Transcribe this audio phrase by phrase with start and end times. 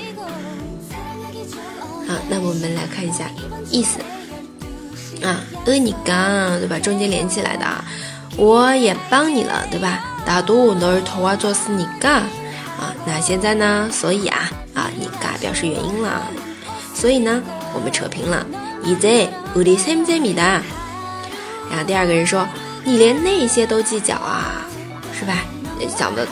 [2.06, 3.31] 好，那我们来看一下
[3.70, 3.98] 意思。
[5.25, 6.78] 啊，呃，你刚对吧？
[6.78, 7.67] 中间连起来的。
[8.36, 10.05] 我也帮你了，对吧？
[10.25, 12.23] 打赌너를도와줬으니까
[12.78, 13.89] 啊，那现在呢？
[13.92, 16.23] 所以啊，啊，你嘎表示原因了。
[18.84, 20.62] 이제 우리 샘잼이다.
[21.70, 22.47] 然后第二个人说，
[22.84, 24.67] 你连那些都记脚啊，
[25.12, 25.34] 是吧？
[25.97, 26.27] 讲的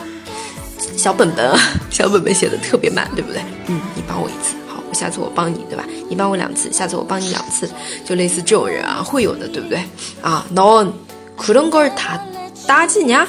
[0.95, 1.57] 小本本，
[1.89, 3.41] 小本本写的特别满，对不对？
[3.67, 5.83] 嗯，你帮我一次，好，下次我帮你，对吧？
[6.09, 7.69] 你帮我两次，下次我帮你两次，
[8.05, 9.79] 就类似这种人啊，会有的，对不对？
[10.21, 10.91] 啊，넌
[11.37, 12.19] 그런 걸 다
[12.67, 13.25] 따지냐?